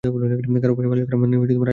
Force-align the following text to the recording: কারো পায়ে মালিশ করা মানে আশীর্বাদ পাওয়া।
কারো 0.03 0.73
পায়ে 0.75 0.89
মালিশ 0.89 1.05
করা 1.07 1.17
মানে 1.17 1.35
আশীর্বাদ 1.37 1.57
পাওয়া। 1.57 1.69